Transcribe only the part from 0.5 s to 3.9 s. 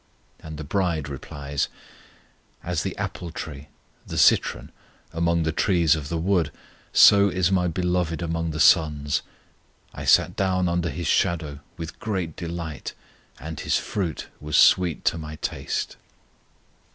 the bride replies: As the apple tree